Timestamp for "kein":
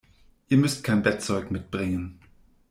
0.83-1.03